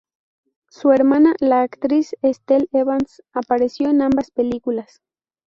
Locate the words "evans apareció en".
2.71-4.01